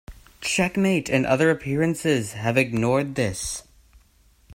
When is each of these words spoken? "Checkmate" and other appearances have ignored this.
"Checkmate" 0.41 1.11
and 1.11 1.27
other 1.27 1.51
appearances 1.51 2.33
have 2.33 2.57
ignored 2.57 3.13
this. 3.13 3.61